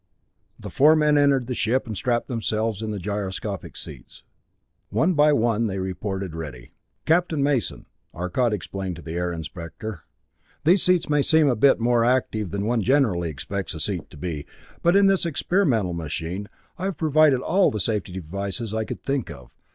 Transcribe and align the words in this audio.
The 0.59 0.71
four 0.71 0.95
men 0.95 1.15
entered 1.15 1.45
the 1.45 1.53
ship 1.53 1.85
and 1.85 1.95
strapped 1.95 2.27
themselves 2.27 2.81
in 2.81 2.89
the 2.89 2.97
gyroscopic 2.97 3.77
seats. 3.77 4.23
One 4.89 5.13
by 5.13 5.31
one 5.31 5.65
they 5.67 5.77
reported 5.77 6.33
ready. 6.33 6.71
"Captain 7.05 7.43
Mason," 7.43 7.85
Arcot 8.11 8.51
explained 8.51 8.95
to 8.95 9.03
the 9.03 9.11
Air 9.13 9.31
Inspector, 9.31 10.01
"these 10.63 10.81
seats 10.81 11.07
may 11.07 11.21
seem 11.21 11.41
to 11.49 11.55
be 11.55 11.67
a 11.67 11.73
bit 11.73 11.79
more 11.79 12.03
active 12.03 12.49
than 12.49 12.65
one 12.65 12.81
generally 12.81 13.29
expects 13.29 13.75
a 13.75 13.79
seat 13.79 14.09
to 14.09 14.17
be, 14.17 14.47
but 14.81 14.95
in 14.95 15.05
this 15.05 15.23
experimental 15.23 15.93
machine, 15.93 16.49
I 16.79 16.85
have 16.85 16.97
provided 16.97 17.41
all 17.41 17.69
the 17.69 17.79
safety 17.79 18.11
devices 18.11 18.73
I 18.73 18.85
could 18.85 19.03
think 19.03 19.29
of. 19.29 19.51